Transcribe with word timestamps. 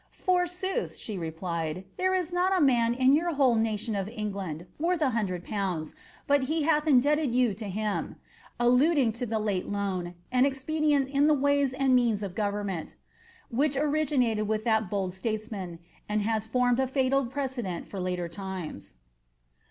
* 0.05 0.09
Forsooth,' 0.25 0.97
she 0.97 1.15
replied, 1.15 1.75
^ 1.75 1.83
there 1.95 2.11
is 2.15 2.33
not 2.33 2.57
a 2.57 2.59
nun 2.65 2.95
in 2.95 3.13
your 3.13 3.35
whole 3.35 3.53
nation 3.53 3.95
of 3.95 4.09
England, 4.09 4.65
worth 4.79 4.99
a 4.99 5.11
hundred 5.11 5.43
pounds, 5.45 5.93
but 6.25 6.45
he 6.45 6.63
hath 6.63 6.87
indebted 6.87 7.35
you 7.35 7.53
to 7.53 7.65
him;' 7.69 8.15
alluding 8.59 9.11
to 9.11 9.27
the 9.27 9.37
late 9.37 9.69
loan, 9.69 10.15
an 10.31 10.43
expedient 10.47 11.07
in 11.07 11.27
the 11.27 11.35
ways 11.35 11.71
and 11.71 11.93
means 11.95 12.23
of 12.23 12.33
goyemment, 12.33 12.95
which 13.51 13.77
originated 13.77 14.47
with 14.47 14.63
that 14.63 14.89
bold 14.89 15.13
statesman, 15.13 15.77
and 16.09 16.23
has 16.23 16.47
formed 16.47 16.79
a 16.79 16.87
fatal 16.87 17.27
precedent 17.27 17.87
for 17.87 17.99
later 17.99 18.27
times. 18.27 18.95